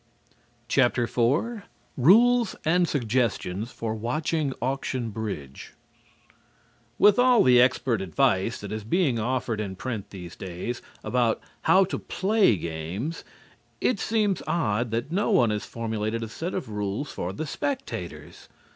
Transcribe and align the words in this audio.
IV 0.67 1.15
RULES 1.95 2.55
AND 2.65 2.87
SUGGESTIONS 2.89 3.71
FOR 3.71 3.93
WATCHING 3.93 4.51
AUCTION 4.59 5.11
BRIDGE 5.11 5.75
With 6.97 7.19
all 7.19 7.43
the 7.43 7.61
expert 7.61 8.01
advice 8.01 8.59
that 8.61 8.71
is 8.71 8.83
being 8.83 9.19
offered 9.19 9.61
in 9.61 9.75
print 9.75 10.09
these 10.09 10.35
days 10.35 10.81
about 11.03 11.39
how 11.69 11.83
to 11.85 11.99
play 11.99 12.55
games, 12.57 13.23
it 13.79 13.99
seems 13.99 14.41
odd 14.47 14.89
that 14.89 15.11
no 15.11 15.29
one 15.29 15.51
has 15.51 15.67
formulated 15.67 16.23
a 16.23 16.27
set 16.29 16.55
of 16.55 16.69
rules 16.71 17.11
for 17.11 17.31
the 17.31 17.45
spectators. 17.45 18.49